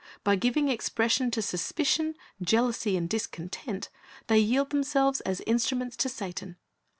[0.23, 3.89] By giving expression to suspicion, jealousy, and discontent,
[4.25, 6.55] they yield themselves as instruments to Satan.